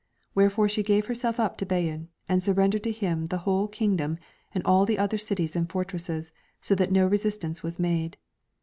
[0.33, 4.17] Wherefore she gave herself up to Bayan, and surrendered to him the whole kingdom
[4.51, 8.17] and all the other cities and fortresses, so that no resistance was made.